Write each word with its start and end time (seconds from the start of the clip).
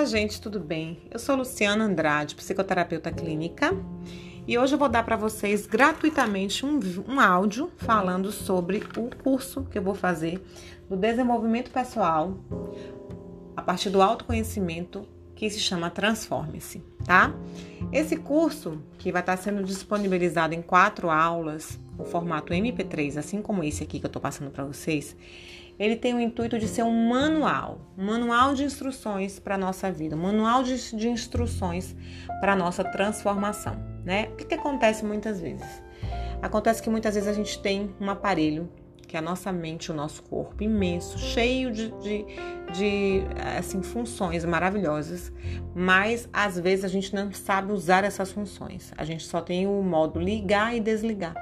Olá, 0.00 0.08
gente, 0.08 0.40
tudo 0.40 0.58
bem? 0.58 0.96
Eu 1.10 1.18
sou 1.18 1.36
Luciana 1.36 1.84
Andrade, 1.84 2.34
psicoterapeuta 2.34 3.12
clínica, 3.12 3.70
e 4.48 4.58
hoje 4.58 4.74
eu 4.74 4.78
vou 4.78 4.88
dar 4.88 5.02
para 5.02 5.14
vocês 5.14 5.66
gratuitamente 5.66 6.64
um, 6.64 6.80
um 7.06 7.20
áudio 7.20 7.70
falando 7.76 8.32
sobre 8.32 8.78
o 8.96 9.14
curso 9.22 9.66
que 9.70 9.76
eu 9.76 9.82
vou 9.82 9.94
fazer 9.94 10.42
do 10.88 10.96
desenvolvimento 10.96 11.70
pessoal 11.70 12.34
a 13.54 13.60
partir 13.60 13.90
do 13.90 14.00
autoconhecimento 14.00 15.06
que 15.40 15.48
se 15.48 15.58
chama 15.58 15.88
Transforme-se, 15.88 16.82
tá? 17.02 17.34
Esse 17.90 18.14
curso, 18.14 18.82
que 18.98 19.10
vai 19.10 19.22
estar 19.22 19.38
sendo 19.38 19.64
disponibilizado 19.64 20.54
em 20.54 20.60
quatro 20.60 21.08
aulas, 21.08 21.80
no 21.96 22.04
formato 22.04 22.52
MP3, 22.52 23.16
assim 23.16 23.40
como 23.40 23.64
esse 23.64 23.82
aqui 23.82 23.98
que 23.98 24.04
eu 24.04 24.08
estou 24.08 24.20
passando 24.20 24.50
para 24.50 24.66
vocês, 24.66 25.16
ele 25.78 25.96
tem 25.96 26.12
o 26.12 26.20
intuito 26.20 26.58
de 26.58 26.68
ser 26.68 26.82
um 26.82 27.08
manual, 27.08 27.80
um 27.96 28.04
manual 28.04 28.52
de 28.52 28.64
instruções 28.64 29.38
para 29.38 29.54
a 29.54 29.58
nossa 29.58 29.90
vida, 29.90 30.14
um 30.14 30.20
manual 30.20 30.62
de, 30.62 30.94
de 30.94 31.08
instruções 31.08 31.96
para 32.38 32.52
a 32.52 32.56
nossa 32.56 32.84
transformação, 32.84 33.82
né? 34.04 34.28
O 34.34 34.36
que, 34.36 34.44
que 34.44 34.54
acontece 34.54 35.06
muitas 35.06 35.40
vezes? 35.40 35.82
Acontece 36.42 36.82
que 36.82 36.90
muitas 36.90 37.14
vezes 37.14 37.30
a 37.30 37.32
gente 37.32 37.58
tem 37.62 37.94
um 37.98 38.10
aparelho, 38.10 38.68
que 39.10 39.16
a 39.16 39.20
nossa 39.20 39.50
mente, 39.50 39.90
o 39.90 39.94
nosso 39.94 40.22
corpo 40.22 40.62
imenso, 40.62 41.18
cheio 41.18 41.72
de, 41.72 41.90
de, 41.98 42.24
de 42.72 43.22
assim, 43.58 43.82
funções 43.82 44.44
maravilhosas, 44.44 45.32
mas 45.74 46.28
às 46.32 46.56
vezes 46.60 46.84
a 46.84 46.88
gente 46.88 47.12
não 47.12 47.32
sabe 47.32 47.72
usar 47.72 48.04
essas 48.04 48.30
funções. 48.30 48.92
A 48.96 49.04
gente 49.04 49.26
só 49.26 49.40
tem 49.40 49.66
o 49.66 49.82
modo 49.82 50.20
ligar 50.20 50.76
e 50.76 50.78
desligar. 50.78 51.34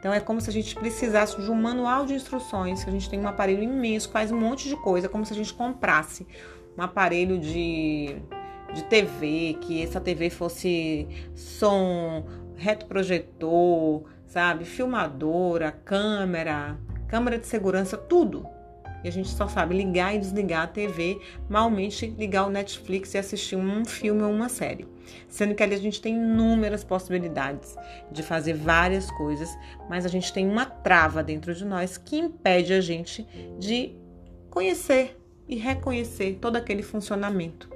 Então 0.00 0.12
é 0.12 0.18
como 0.18 0.40
se 0.40 0.50
a 0.50 0.52
gente 0.52 0.74
precisasse 0.74 1.40
de 1.40 1.48
um 1.48 1.54
manual 1.54 2.04
de 2.04 2.14
instruções, 2.14 2.82
que 2.82 2.90
a 2.90 2.92
gente 2.92 3.08
tem 3.08 3.20
um 3.20 3.28
aparelho 3.28 3.62
imenso, 3.62 4.10
faz 4.10 4.32
um 4.32 4.40
monte 4.40 4.68
de 4.68 4.74
coisa, 4.74 5.08
como 5.08 5.24
se 5.24 5.32
a 5.32 5.36
gente 5.36 5.54
comprasse 5.54 6.26
um 6.76 6.82
aparelho 6.82 7.38
de, 7.38 8.16
de 8.74 8.82
TV, 8.86 9.56
que 9.60 9.84
essa 9.84 10.00
TV 10.00 10.30
fosse 10.30 11.06
som, 11.36 12.26
retroprojetor, 12.56 14.02
sabe, 14.26 14.64
filmadora, 14.64 15.70
câmera, 15.70 16.76
câmera 17.08 17.38
de 17.38 17.46
segurança, 17.46 17.96
tudo. 17.96 18.46
E 19.02 19.08
a 19.08 19.12
gente 19.12 19.28
só 19.28 19.46
sabe 19.46 19.76
ligar 19.76 20.14
e 20.14 20.18
desligar 20.18 20.62
a 20.62 20.66
TV, 20.66 21.20
malmente 21.48 22.06
ligar 22.18 22.46
o 22.46 22.50
Netflix 22.50 23.14
e 23.14 23.18
assistir 23.18 23.56
um 23.56 23.84
filme 23.84 24.22
ou 24.22 24.30
uma 24.30 24.48
série. 24.48 24.88
Sendo 25.28 25.54
que 25.54 25.62
ali 25.62 25.74
a 25.74 25.78
gente 25.78 26.00
tem 26.00 26.14
inúmeras 26.14 26.82
possibilidades 26.82 27.76
de 28.10 28.22
fazer 28.22 28.54
várias 28.54 29.10
coisas, 29.12 29.48
mas 29.88 30.04
a 30.04 30.08
gente 30.08 30.32
tem 30.32 30.48
uma 30.48 30.66
trava 30.66 31.22
dentro 31.22 31.54
de 31.54 31.64
nós 31.64 31.96
que 31.96 32.18
impede 32.18 32.72
a 32.72 32.80
gente 32.80 33.26
de 33.58 33.94
conhecer 34.50 35.16
e 35.48 35.56
reconhecer 35.56 36.38
todo 36.40 36.56
aquele 36.56 36.82
funcionamento 36.82 37.70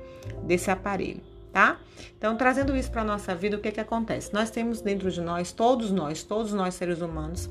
desse 0.45 0.71
aparelho, 0.71 1.23
tá? 1.53 1.81
Então, 2.19 2.37
trazendo 2.37 2.77
isso 2.77 2.91
para 2.91 3.03
a 3.03 3.05
nossa 3.05 3.35
vida, 3.35 3.57
o 3.57 3.61
que, 3.61 3.71
que 3.71 3.81
acontece? 3.81 4.33
Nós 4.35 4.51
temos 4.51 4.81
dentro 4.81 5.11
de 5.11 5.21
nós, 5.21 5.53
todos 5.53 5.91
nós, 5.91 6.23
todos 6.23 6.53
nós 6.53 6.75
seres 6.75 7.01
humanos, 7.01 7.49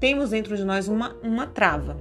temos 0.00 0.30
dentro 0.30 0.56
de 0.56 0.64
nós 0.64 0.88
uma, 0.88 1.14
uma 1.22 1.46
trava 1.46 1.96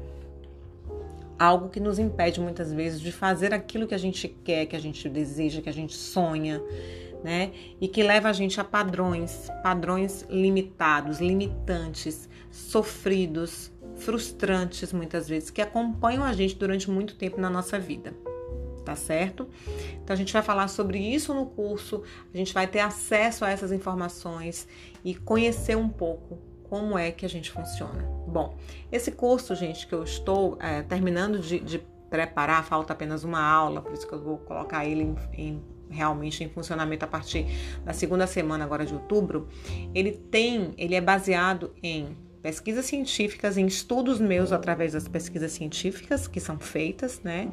algo 1.39 1.69
que 1.69 1.80
nos 1.80 1.97
impede 1.97 2.41
muitas 2.41 2.73
vezes 2.73 3.00
de 3.00 3.14
fazer 3.14 3.53
aquilo 3.53 3.88
que 3.88 3.95
a 3.95 3.97
gente 3.97 4.28
quer, 4.28 4.66
que 4.66 4.75
a 4.75 4.80
gente 4.80 5.08
deseja, 5.08 5.61
que 5.61 5.69
a 5.69 5.73
gente 5.73 5.95
sonha, 5.95 6.61
né? 7.23 7.52
E 7.80 7.88
que 7.88 8.03
leva 8.03 8.30
a 8.30 8.33
gente 8.33 8.59
a 8.59 8.64
padrões, 8.64 9.50
padrões 9.64 10.25
limitados, 10.30 11.19
limitantes, 11.19 12.28
sofridos, 12.52 13.72
frustrantes 13.95 14.91
muitas 14.91 15.30
vezes, 15.30 15.50
que 15.50 15.61
acompanham 15.61 16.25
a 16.25 16.34
gente 16.34 16.56
durante 16.56 16.91
muito 16.91 17.16
tempo 17.16 17.39
na 17.39 17.50
nossa 17.50 17.80
vida. 17.80 18.13
Tá 18.84 18.95
certo? 18.95 19.47
Então 20.03 20.13
a 20.13 20.17
gente 20.17 20.34
vai 20.34 20.41
falar 20.41 20.67
sobre 20.67 20.97
isso 20.97 21.34
no 21.34 21.45
curso, 21.45 22.02
a 22.34 22.35
gente 22.35 22.53
vai 22.53 22.66
ter 22.66 22.79
acesso 22.79 23.46
a 23.46 23.50
essas 23.50 23.72
informações 23.72 24.68
e 25.06 25.13
conhecer 25.13 25.78
um 25.78 25.88
pouco 25.88 26.48
como 26.69 26.97
é 26.97 27.12
que 27.12 27.25
a 27.25 27.30
gente 27.30 27.52
funciona. 27.52 28.03
Bom, 28.28 28.56
esse 28.91 29.12
curso, 29.12 29.56
gente, 29.56 29.88
que 29.88 29.94
eu 29.94 30.03
estou 30.03 30.57
é, 30.62 30.84
terminando 30.84 31.40
de, 31.40 31.59
de, 31.59 31.81
preparar, 32.09 32.63
falta 32.63 32.94
apenas 32.94 33.24
uma 33.24 33.40
aula, 33.40 33.81
por 33.81 33.94
isso 33.94 34.07
que 34.07 34.13
eu 34.13 34.22
vou 34.22 34.40
colocar 34.40 34.84
ele 34.84 35.03
em, 35.03 35.16
em 35.34 35.63
realmente 35.90 36.44
em 36.44 36.50
funcionamento 36.50 37.06
a 37.06 37.08
partir 37.08 37.46
da 37.84 37.94
segunda 37.94 38.25
semana 38.25 38.63
agora 38.63 38.85
de 38.85 38.94
outubro, 38.94 39.47
ele 39.94 40.12
tem, 40.12 40.74
ele 40.78 40.96
é 40.96 41.02
baseado 41.02 41.74
em 41.81 42.18
pesquisas 42.41 42.85
científicas, 42.85 43.57
em 43.57 43.66
estudos 43.66 44.19
meus 44.19 44.51
através 44.51 44.94
das 44.94 45.07
pesquisas 45.07 45.51
científicas 45.51 46.27
que 46.27 46.39
são 46.39 46.59
feitas, 46.59 47.22
né, 47.22 47.51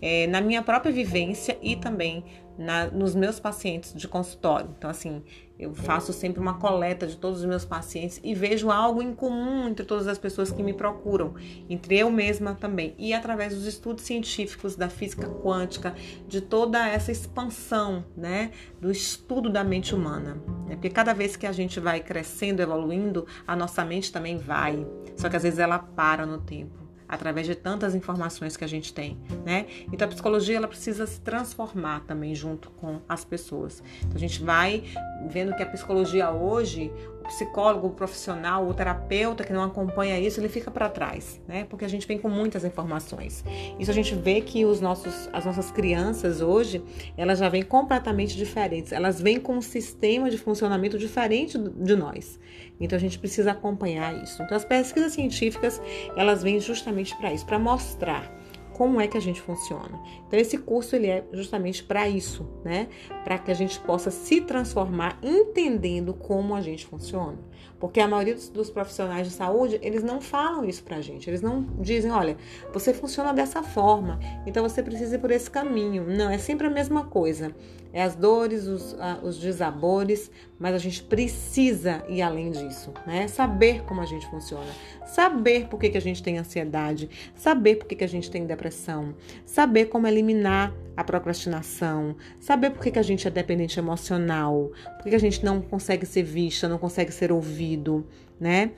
é, 0.00 0.26
na 0.26 0.40
minha 0.40 0.62
própria 0.62 0.92
vivência 0.92 1.58
e 1.62 1.76
também 1.76 2.24
na, 2.58 2.86
nos 2.86 3.14
meus 3.14 3.38
pacientes 3.38 3.94
de 3.94 4.08
consultório. 4.08 4.74
Então, 4.76 4.90
assim, 4.90 5.22
eu 5.58 5.72
faço 5.74 6.12
sempre 6.12 6.40
uma 6.40 6.54
coleta 6.54 7.06
de 7.06 7.16
todos 7.16 7.40
os 7.40 7.46
meus 7.46 7.64
pacientes 7.64 8.20
e 8.22 8.34
vejo 8.34 8.70
algo 8.70 9.00
em 9.00 9.14
comum 9.14 9.68
entre 9.68 9.84
todas 9.84 10.08
as 10.08 10.18
pessoas 10.18 10.50
que 10.50 10.62
me 10.62 10.72
procuram, 10.72 11.34
entre 11.70 11.98
eu 11.98 12.10
mesma 12.10 12.54
também, 12.54 12.94
e 12.98 13.14
através 13.14 13.54
dos 13.54 13.64
estudos 13.64 14.04
científicos 14.04 14.74
da 14.74 14.88
física 14.88 15.28
quântica, 15.28 15.94
de 16.26 16.40
toda 16.40 16.86
essa 16.86 17.12
expansão, 17.12 18.04
né, 18.16 18.50
do 18.80 18.90
estudo 18.90 19.48
da 19.48 19.62
mente 19.62 19.94
humana. 19.94 20.36
Né? 20.68 20.74
Porque 20.74 20.90
cada 20.90 21.12
vez 21.12 21.34
que 21.36 21.46
a 21.46 21.52
gente 21.52 21.80
vai 21.80 22.00
crescendo, 22.00 22.60
evoluindo, 22.60 23.26
a 23.46 23.56
nossa 23.56 23.84
mente 23.84 24.12
também 24.12 24.36
vai, 24.36 24.86
só 25.16 25.28
que 25.28 25.36
às 25.36 25.42
vezes 25.42 25.58
ela 25.58 25.78
para 25.78 26.26
no 26.26 26.38
tempo 26.38 26.88
através 27.08 27.46
de 27.46 27.54
tantas 27.54 27.94
informações 27.94 28.56
que 28.56 28.62
a 28.62 28.68
gente 28.68 28.92
tem, 28.92 29.18
né? 29.44 29.66
Então 29.90 30.06
a 30.06 30.10
psicologia 30.10 30.58
ela 30.58 30.68
precisa 30.68 31.06
se 31.06 31.20
transformar 31.20 32.00
também 32.00 32.34
junto 32.34 32.70
com 32.72 33.00
as 33.08 33.24
pessoas. 33.24 33.82
Então 34.00 34.16
a 34.16 34.18
gente 34.18 34.42
vai 34.44 34.84
vendo 35.26 35.56
que 35.56 35.62
a 35.62 35.66
psicologia 35.66 36.30
hoje, 36.30 36.92
psicólogo, 37.28 37.90
profissional, 37.90 38.66
o 38.66 38.74
terapeuta 38.74 39.44
que 39.44 39.52
não 39.52 39.62
acompanha 39.62 40.18
isso, 40.18 40.40
ele 40.40 40.48
fica 40.48 40.70
para 40.70 40.88
trás, 40.88 41.40
né? 41.46 41.66
Porque 41.68 41.84
a 41.84 41.88
gente 41.88 42.06
vem 42.06 42.18
com 42.18 42.28
muitas 42.28 42.64
informações. 42.64 43.44
Isso 43.78 43.90
a 43.90 43.94
gente 43.94 44.14
vê 44.14 44.40
que 44.40 44.64
os 44.64 44.80
nossos, 44.80 45.28
as 45.32 45.44
nossas 45.44 45.70
crianças 45.70 46.40
hoje, 46.40 46.82
elas 47.16 47.38
já 47.38 47.48
vêm 47.48 47.62
completamente 47.62 48.36
diferentes. 48.36 48.92
Elas 48.92 49.20
vêm 49.20 49.38
com 49.38 49.56
um 49.56 49.62
sistema 49.62 50.30
de 50.30 50.38
funcionamento 50.38 50.98
diferente 50.98 51.56
de 51.56 51.94
nós. 51.94 52.38
Então 52.80 52.96
a 52.96 53.00
gente 53.00 53.18
precisa 53.18 53.52
acompanhar 53.52 54.22
isso. 54.22 54.42
Então 54.42 54.56
as 54.56 54.64
pesquisas 54.64 55.12
científicas, 55.12 55.80
elas 56.16 56.42
vêm 56.42 56.58
justamente 56.58 57.14
para 57.16 57.32
isso, 57.32 57.46
para 57.46 57.58
mostrar 57.58 58.38
como 58.78 59.00
é 59.00 59.08
que 59.08 59.18
a 59.18 59.20
gente 59.20 59.42
funciona. 59.42 60.00
Então 60.28 60.38
esse 60.38 60.56
curso 60.56 60.94
ele 60.94 61.08
é 61.08 61.24
justamente 61.32 61.82
para 61.82 62.08
isso, 62.08 62.48
né? 62.64 62.86
Para 63.24 63.36
que 63.36 63.50
a 63.50 63.54
gente 63.54 63.80
possa 63.80 64.08
se 64.08 64.40
transformar 64.40 65.18
entendendo 65.20 66.14
como 66.14 66.54
a 66.54 66.60
gente 66.60 66.86
funciona. 66.86 67.36
Porque 67.80 67.98
a 67.98 68.06
maioria 68.06 68.36
dos, 68.36 68.70
profissionais 68.70 69.26
de 69.26 69.32
saúde, 69.32 69.80
eles 69.82 70.04
não 70.04 70.20
falam 70.20 70.64
isso 70.64 70.84
pra 70.84 71.00
gente. 71.00 71.28
Eles 71.28 71.42
não 71.42 71.66
dizem, 71.80 72.12
olha, 72.12 72.36
você 72.72 72.94
funciona 72.94 73.34
dessa 73.34 73.64
forma, 73.64 74.20
então 74.46 74.62
você 74.62 74.80
precisa 74.80 75.16
ir 75.16 75.18
por 75.18 75.32
esse 75.32 75.50
caminho. 75.50 76.04
Não, 76.08 76.30
é 76.30 76.38
sempre 76.38 76.68
a 76.68 76.70
mesma 76.70 77.04
coisa. 77.04 77.52
É 77.92 78.02
as 78.02 78.14
dores, 78.14 78.66
os, 78.66 78.94
os 79.22 79.38
desabores, 79.38 80.30
mas 80.58 80.74
a 80.74 80.78
gente 80.78 81.02
precisa 81.02 82.04
ir 82.08 82.20
além 82.20 82.50
disso, 82.50 82.92
né? 83.06 83.26
Saber 83.28 83.82
como 83.84 84.02
a 84.02 84.04
gente 84.04 84.28
funciona, 84.28 84.66
saber 85.06 85.68
por 85.68 85.80
que, 85.80 85.88
que 85.88 85.96
a 85.96 86.00
gente 86.00 86.22
tem 86.22 86.38
ansiedade, 86.38 87.08
saber 87.34 87.76
por 87.76 87.86
que, 87.86 87.96
que 87.96 88.04
a 88.04 88.08
gente 88.08 88.30
tem 88.30 88.44
depressão, 88.44 89.14
saber 89.46 89.86
como 89.86 90.06
eliminar 90.06 90.74
a 90.94 91.02
procrastinação, 91.02 92.14
saber 92.38 92.70
por 92.70 92.82
que, 92.82 92.90
que 92.90 92.98
a 92.98 93.02
gente 93.02 93.26
é 93.26 93.30
dependente 93.30 93.78
emocional, 93.78 94.70
por 94.96 95.04
que, 95.04 95.10
que 95.10 95.16
a 95.16 95.20
gente 95.20 95.42
não 95.42 95.62
consegue 95.62 96.04
ser 96.04 96.24
vista, 96.24 96.68
não 96.68 96.78
consegue 96.78 97.10
ser 97.10 97.32
ouvido, 97.32 98.06
né? 98.38 98.72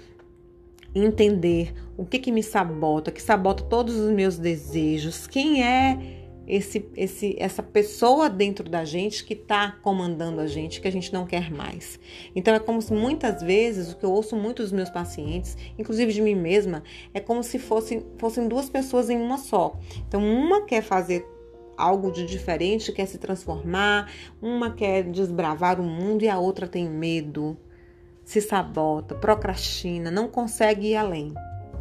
Entender 0.94 1.72
o 1.97 2.04
que, 2.04 2.19
que 2.19 2.31
me 2.31 2.43
sabota, 2.43 3.11
que 3.11 3.23
sabota 3.23 3.64
todos 3.64 3.96
os 3.96 4.12
meus 4.12 4.38
desejos, 4.38 5.26
quem 5.26 5.64
é 5.64 6.19
esse, 6.50 6.85
esse, 6.97 7.37
essa 7.38 7.62
pessoa 7.62 8.29
dentro 8.29 8.69
da 8.69 8.85
gente 8.85 9.25
que 9.25 9.35
está 9.35 9.70
comandando 9.82 10.41
a 10.41 10.49
gente, 10.49 10.81
que 10.81 10.88
a 10.88 10.93
gente 10.93 11.12
não 11.12 11.25
quer 11.25 11.49
mais. 11.49 12.00
Então 12.35 12.52
é 12.52 12.58
como 12.58 12.82
se 12.82 12.93
muitas 12.93 13.41
vezes, 13.41 13.93
o 13.93 13.97
que 13.97 14.05
eu 14.05 14.11
ouço 14.11 14.35
muito 14.35 14.61
dos 14.61 14.73
meus 14.73 14.91
pacientes, 14.91 15.56
inclusive 15.79 16.12
de 16.12 16.20
mim 16.20 16.35
mesma, 16.35 16.82
é 17.14 17.20
como 17.20 17.44
se 17.44 17.56
fossem, 17.56 18.05
fossem 18.19 18.49
duas 18.49 18.69
pessoas 18.69 19.08
em 19.08 19.17
uma 19.17 19.38
só. 19.38 19.79
Então 20.08 20.20
uma 20.20 20.67
quer 20.67 20.82
fazer 20.82 21.25
algo 21.76 22.11
de 22.11 22.26
diferente, 22.26 22.93
quer 22.93 23.06
se 23.06 23.17
transformar, 23.17 24.11
uma 24.43 24.73
quer 24.73 25.05
desbravar 25.05 25.81
o 25.81 25.85
mundo 25.85 26.25
e 26.25 26.29
a 26.29 26.37
outra 26.37 26.67
tem 26.67 26.91
medo, 26.91 27.56
se 28.25 28.41
sabota, 28.41 29.14
procrastina, 29.14 30.11
não 30.11 30.26
consegue 30.26 30.88
ir 30.88 30.97
além, 30.97 31.32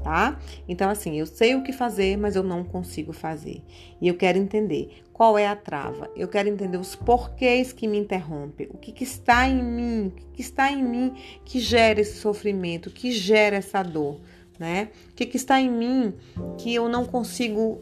tá? 0.04 0.40
Então, 0.68 0.90
assim, 0.90 1.18
eu 1.18 1.26
sei 1.26 1.56
o 1.56 1.64
que 1.64 1.72
fazer, 1.72 2.18
mas 2.18 2.36
eu 2.36 2.44
não 2.44 2.64
consigo 2.64 3.14
fazer. 3.14 3.62
E 4.02 4.08
eu 4.08 4.16
quero 4.16 4.38
entender 4.38 5.04
qual 5.14 5.38
é 5.38 5.48
a 5.48 5.56
trava, 5.56 6.10
eu 6.16 6.28
quero 6.28 6.48
entender 6.48 6.78
os 6.78 6.96
porquês 6.96 7.74
que 7.74 7.88
me 7.88 7.98
interrompem, 7.98 8.70
o 8.72 8.78
que, 8.78 8.92
que 8.92 9.04
está 9.04 9.48
em 9.48 9.62
mim, 9.62 10.08
o 10.08 10.12
que, 10.12 10.26
que 10.36 10.42
está 10.42 10.72
em 10.72 10.82
mim 10.82 11.14
que 11.44 11.60
gera 11.60 12.00
esse 12.00 12.18
sofrimento, 12.20 12.90
que 12.90 13.12
gera 13.12 13.58
essa 13.58 13.84
dor. 13.84 14.22
Né? 14.58 14.90
O 15.12 15.16
que, 15.16 15.26
que 15.26 15.38
está 15.38 15.60
em 15.60 15.70
mim 15.70 16.14
que 16.58 16.74
eu 16.74 16.88
não 16.90 17.06
consigo 17.06 17.82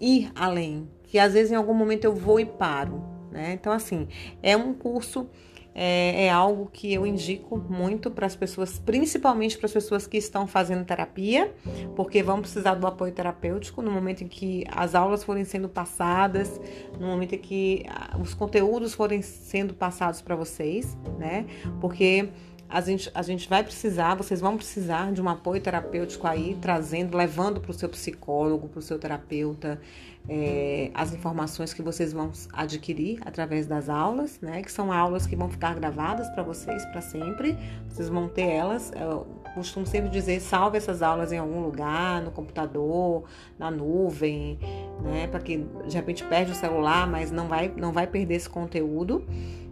ir 0.00 0.30
além, 0.34 0.88
que 1.04 1.18
às 1.18 1.32
vezes 1.32 1.52
em 1.52 1.54
algum 1.54 1.74
momento 1.74 2.04
eu 2.04 2.14
vou 2.14 2.38
e 2.38 2.44
paro, 2.44 3.02
né? 3.30 3.52
Então, 3.52 3.72
assim, 3.72 4.08
é 4.42 4.56
um 4.56 4.72
curso 4.72 5.28
é, 5.78 6.24
é 6.24 6.30
algo 6.30 6.70
que 6.72 6.94
eu 6.94 7.06
indico 7.06 7.58
muito 7.68 8.10
para 8.10 8.24
as 8.24 8.34
pessoas, 8.34 8.78
principalmente 8.78 9.58
para 9.58 9.66
as 9.66 9.72
pessoas 9.72 10.06
que 10.06 10.16
estão 10.16 10.46
fazendo 10.46 10.86
terapia, 10.86 11.52
porque 11.94 12.22
vão 12.22 12.40
precisar 12.40 12.74
do 12.76 12.86
apoio 12.86 13.12
terapêutico 13.12 13.82
no 13.82 13.90
momento 13.90 14.24
em 14.24 14.26
que 14.26 14.64
as 14.70 14.94
aulas 14.94 15.22
forem 15.22 15.44
sendo 15.44 15.68
passadas, 15.68 16.58
no 16.98 17.06
momento 17.06 17.34
em 17.34 17.38
que 17.38 17.84
ah, 17.90 18.16
os 18.18 18.32
conteúdos 18.32 18.94
forem 18.94 19.20
sendo 19.20 19.74
passados 19.74 20.22
para 20.22 20.34
vocês, 20.34 20.96
né? 21.18 21.44
Porque 21.78 22.30
a 22.68 22.80
gente, 22.80 23.10
a 23.14 23.22
gente 23.22 23.48
vai 23.48 23.62
precisar, 23.62 24.14
vocês 24.14 24.40
vão 24.40 24.56
precisar 24.56 25.12
de 25.12 25.22
um 25.22 25.28
apoio 25.28 25.60
terapêutico 25.60 26.26
aí, 26.26 26.56
trazendo, 26.60 27.16
levando 27.16 27.60
para 27.60 27.70
o 27.70 27.74
seu 27.74 27.88
psicólogo, 27.88 28.68
para 28.68 28.80
o 28.80 28.82
seu 28.82 28.98
terapeuta, 28.98 29.80
é, 30.28 30.90
as 30.92 31.12
informações 31.14 31.72
que 31.72 31.80
vocês 31.82 32.12
vão 32.12 32.32
adquirir 32.52 33.20
através 33.24 33.66
das 33.66 33.88
aulas, 33.88 34.40
né? 34.40 34.60
Que 34.62 34.72
são 34.72 34.92
aulas 34.92 35.26
que 35.26 35.36
vão 35.36 35.48
ficar 35.48 35.74
gravadas 35.76 36.28
para 36.30 36.42
vocês 36.42 36.84
para 36.86 37.00
sempre. 37.00 37.56
Vocês 37.88 38.08
vão 38.08 38.28
ter 38.28 38.48
elas. 38.48 38.92
Eu 39.00 39.24
costumo 39.54 39.86
sempre 39.86 40.10
dizer, 40.10 40.40
salve 40.40 40.76
essas 40.76 41.00
aulas 41.00 41.30
em 41.30 41.38
algum 41.38 41.60
lugar, 41.60 42.20
no 42.22 42.32
computador, 42.32 43.24
na 43.56 43.70
nuvem, 43.70 44.58
né? 45.02 45.28
Para 45.28 45.38
que 45.38 45.64
de 45.86 45.94
repente 45.94 46.24
perde 46.24 46.50
o 46.50 46.54
celular, 46.56 47.06
mas 47.06 47.30
não 47.30 47.46
vai, 47.46 47.72
não 47.76 47.92
vai 47.92 48.08
perder 48.08 48.34
esse 48.34 48.50
conteúdo, 48.50 49.24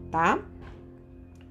tá? 0.08 0.38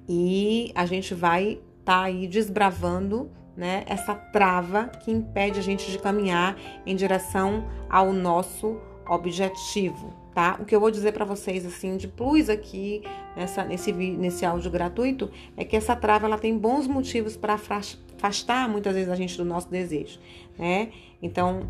E 0.08 0.72
a 0.74 0.86
gente 0.86 1.14
vai 1.14 1.52
estar 1.52 1.60
tá 1.84 2.02
aí 2.02 2.26
desbravando 2.26 3.30
né, 3.56 3.84
essa 3.86 4.14
trava 4.14 4.88
que 4.88 5.10
impede 5.10 5.58
a 5.58 5.62
gente 5.62 5.90
de 5.90 5.98
caminhar 5.98 6.56
em 6.84 6.96
direção 6.96 7.64
ao 7.88 8.12
nosso 8.12 8.76
objetivo, 9.08 10.12
tá? 10.34 10.56
O 10.60 10.64
que 10.64 10.74
eu 10.74 10.80
vou 10.80 10.90
dizer 10.90 11.12
para 11.12 11.24
vocês 11.24 11.64
assim 11.64 11.96
de 11.96 12.08
plus 12.08 12.48
aqui 12.48 13.02
nessa 13.36 13.64
nesse 13.64 13.92
nesse 13.92 14.44
áudio 14.44 14.70
gratuito 14.70 15.30
é 15.56 15.64
que 15.64 15.76
essa 15.76 15.94
trava 15.94 16.26
ela 16.26 16.38
tem 16.38 16.56
bons 16.56 16.86
motivos 16.86 17.36
para 17.36 17.54
afastar 17.54 18.68
muitas 18.68 18.94
vezes 18.94 19.10
a 19.10 19.14
gente 19.14 19.36
do 19.36 19.44
nosso 19.44 19.68
desejo, 19.68 20.18
né? 20.58 20.90
Então, 21.22 21.68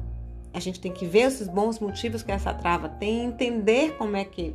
a 0.52 0.60
gente 0.60 0.81
tem 0.81 0.92
que 0.92 1.04
ver 1.04 1.22
esses 1.22 1.48
bons 1.48 1.81
motivos 1.81 2.22
que 2.22 2.31
essa 2.31 2.54
trava 2.54 2.88
tem, 2.88 3.25
entender 3.25 3.96
como 3.96 4.16
é 4.16 4.25
que 4.25 4.54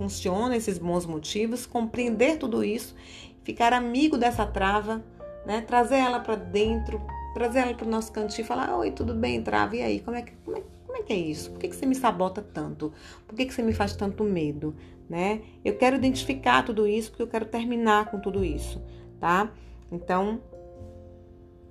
funciona 0.00 0.56
esses 0.56 0.78
bons 0.78 1.04
motivos, 1.04 1.66
compreender 1.66 2.38
tudo 2.38 2.64
isso, 2.64 2.96
ficar 3.44 3.74
amigo 3.74 4.16
dessa 4.16 4.46
trava, 4.46 5.04
né? 5.44 5.60
Trazer 5.60 5.96
ela 5.96 6.18
para 6.18 6.36
dentro, 6.36 6.98
trazer 7.34 7.58
ela 7.58 7.74
para 7.74 7.86
o 7.86 7.90
nosso 7.90 8.10
cantinho 8.10 8.42
e 8.42 8.48
falar: 8.48 8.74
Oi, 8.78 8.90
tudo 8.92 9.12
bem, 9.12 9.42
trava? 9.42 9.76
E 9.76 9.82
aí, 9.82 10.00
como 10.00 10.16
é 10.16 10.22
que, 10.22 10.32
como 10.42 10.56
é, 10.56 10.62
como 10.86 10.96
é, 10.96 11.02
que 11.02 11.12
é 11.12 11.16
isso? 11.16 11.50
Por 11.50 11.60
que, 11.60 11.68
que 11.68 11.76
você 11.76 11.84
me 11.84 11.94
sabota 11.94 12.40
tanto? 12.40 12.94
Por 13.26 13.36
que, 13.36 13.44
que 13.44 13.52
você 13.52 13.60
me 13.60 13.74
faz 13.74 13.94
tanto 13.94 14.24
medo? 14.24 14.74
Né? 15.06 15.42
Eu 15.62 15.76
quero 15.76 15.96
identificar 15.96 16.64
tudo 16.64 16.86
isso 16.86 17.10
porque 17.10 17.22
eu 17.22 17.28
quero 17.28 17.44
terminar 17.44 18.10
com 18.10 18.18
tudo 18.18 18.42
isso, 18.42 18.80
tá? 19.20 19.52
Então, 19.92 20.40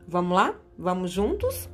vamos 0.07 0.35
lá? 0.35 0.53
Vamos 0.77 1.09
juntos? 1.09 1.67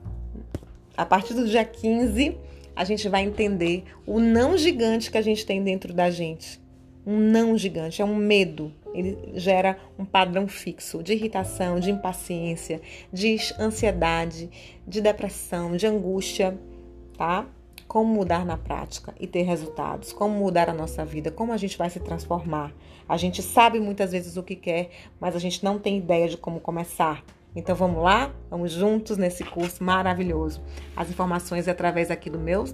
A 0.96 1.06
partir 1.06 1.34
do 1.34 1.46
dia 1.46 1.66
15, 1.66 2.38
a 2.76 2.84
gente 2.84 3.08
vai 3.08 3.24
entender 3.24 3.84
o 4.06 4.20
não 4.20 4.58
gigante 4.58 5.10
que 5.10 5.18
a 5.18 5.22
gente 5.22 5.46
tem 5.46 5.64
dentro 5.64 5.94
da 5.94 6.10
gente. 6.10 6.60
Um 7.06 7.18
não 7.18 7.58
gigante, 7.58 8.02
é 8.02 8.06
um 8.06 8.16
medo, 8.16 8.74
ele 8.96 9.18
gera 9.36 9.78
um 10.00 10.06
padrão 10.06 10.48
fixo 10.48 11.04
de 11.04 11.14
irritação, 11.14 11.80
de 11.80 11.92
impaciência, 11.92 12.82
de 13.12 13.38
ansiedade, 13.60 14.50
de 14.88 15.02
depressão, 15.02 15.76
de 15.76 15.86
angústia, 15.86 16.58
tá? 17.18 17.46
Como 17.88 18.12
mudar 18.12 18.46
na 18.46 18.58
prática 18.58 19.14
e 19.20 19.28
ter 19.28 19.44
resultados, 19.44 20.12
como 20.12 20.34
mudar 20.34 20.70
a 20.70 20.74
nossa 20.74 21.06
vida, 21.06 21.30
como 21.30 21.52
a 21.52 21.58
gente 21.58 21.78
vai 21.78 21.90
se 21.90 22.00
transformar. 22.00 22.74
A 23.08 23.18
gente 23.18 23.44
sabe 23.44 23.80
muitas 23.80 24.12
vezes 24.12 24.38
o 24.38 24.44
que 24.44 24.56
quer, 24.56 24.90
mas 25.20 25.36
a 25.36 25.40
gente 25.40 25.64
não 25.64 25.78
tem 25.78 25.98
ideia 25.98 26.28
de 26.28 26.38
como 26.38 26.60
começar. 26.60 27.24
Então 27.56 27.74
vamos 27.74 28.04
lá, 28.04 28.34
vamos 28.50 28.72
juntos 28.72 29.18
nesse 29.18 29.44
curso 29.44 29.84
maravilhoso. 29.84 30.62
As 30.96 31.10
informações 31.10 31.68
é 31.68 31.72
através 31.72 32.12
aqui 32.12 32.30
do 32.30 32.38
meu 32.38 32.66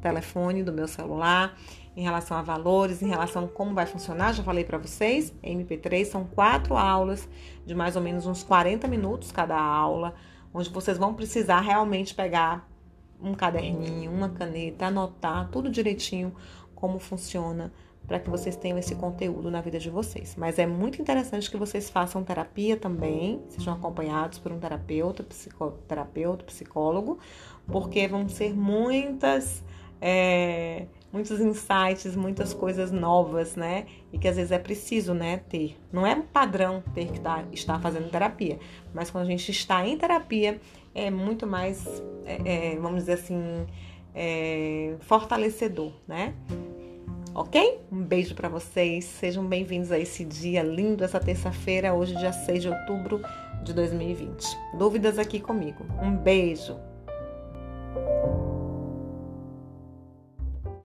telefone, 0.00 0.62
do 0.62 0.72
meu 0.72 0.88
celular 0.88 1.54
em 1.96 2.02
relação 2.02 2.36
a 2.36 2.42
valores, 2.42 3.02
em 3.02 3.08
relação 3.08 3.44
a 3.44 3.48
como 3.48 3.74
vai 3.74 3.84
funcionar, 3.84 4.32
já 4.32 4.42
falei 4.42 4.64
para 4.64 4.78
vocês. 4.78 5.34
MP3 5.42 6.06
são 6.06 6.24
quatro 6.24 6.76
aulas 6.76 7.28
de 7.66 7.74
mais 7.74 7.96
ou 7.96 8.02
menos 8.02 8.26
uns 8.26 8.42
40 8.42 8.88
minutos 8.88 9.30
cada 9.30 9.60
aula, 9.60 10.14
onde 10.54 10.70
vocês 10.70 10.96
vão 10.96 11.12
precisar 11.12 11.60
realmente 11.60 12.14
pegar 12.14 12.66
um 13.20 13.34
caderninho, 13.34 14.10
uma 14.10 14.30
caneta, 14.30 14.86
anotar 14.86 15.50
tudo 15.50 15.68
direitinho 15.68 16.34
como 16.74 16.98
funciona 16.98 17.70
para 18.10 18.18
que 18.18 18.28
vocês 18.28 18.56
tenham 18.56 18.76
esse 18.76 18.96
conteúdo 18.96 19.52
na 19.52 19.60
vida 19.60 19.78
de 19.78 19.88
vocês. 19.88 20.34
Mas 20.36 20.58
é 20.58 20.66
muito 20.66 21.00
interessante 21.00 21.48
que 21.48 21.56
vocês 21.56 21.88
façam 21.88 22.24
terapia 22.24 22.76
também, 22.76 23.40
sejam 23.50 23.72
acompanhados 23.72 24.36
por 24.36 24.50
um 24.50 24.58
terapeuta, 24.58 25.22
psicoterapeuta, 25.22 26.42
psicólogo, 26.42 27.20
porque 27.68 28.08
vão 28.08 28.28
ser 28.28 28.52
muitas 28.52 29.62
é, 30.00 30.86
muitos 31.12 31.40
insights, 31.40 32.16
muitas 32.16 32.52
coisas 32.52 32.90
novas, 32.90 33.54
né? 33.54 33.86
E 34.12 34.18
que 34.18 34.26
às 34.26 34.34
vezes 34.34 34.50
é 34.50 34.58
preciso, 34.58 35.14
né, 35.14 35.36
ter. 35.48 35.78
Não 35.92 36.04
é 36.04 36.12
um 36.12 36.22
padrão 36.22 36.82
ter 36.92 37.12
que 37.12 37.20
tá, 37.20 37.44
estar 37.52 37.78
fazendo 37.78 38.10
terapia, 38.10 38.58
mas 38.92 39.08
quando 39.08 39.22
a 39.22 39.30
gente 39.30 39.52
está 39.52 39.86
em 39.86 39.96
terapia, 39.96 40.60
é 40.92 41.12
muito 41.12 41.46
mais, 41.46 42.02
é, 42.24 42.72
é, 42.72 42.76
vamos 42.80 43.02
dizer 43.02 43.12
assim, 43.12 43.40
é, 44.12 44.96
fortalecedor, 44.98 45.92
né? 46.08 46.34
Ok? 47.34 47.80
Um 47.92 48.02
beijo 48.02 48.34
para 48.34 48.48
vocês. 48.48 49.04
Sejam 49.04 49.46
bem-vindos 49.46 49.92
a 49.92 49.98
esse 49.98 50.24
dia 50.24 50.62
lindo, 50.62 51.04
essa 51.04 51.20
terça-feira, 51.20 51.94
hoje, 51.94 52.16
dia 52.16 52.32
6 52.32 52.62
de 52.62 52.68
outubro 52.68 53.22
de 53.62 53.72
2020. 53.72 54.58
Dúvidas 54.76 55.18
aqui 55.18 55.38
comigo. 55.38 55.84
Um 56.02 56.16
beijo. 56.16 56.76